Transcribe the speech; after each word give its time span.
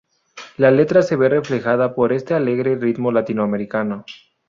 La 0.57 0.71
letra 0.71 1.03
se 1.03 1.15
ve 1.15 1.29
reflejada 1.29 1.93
por 1.93 2.11
este 2.11 2.33
alegre 2.33 2.75
ritmo 2.75 3.11
latinoamericano. 3.11 4.03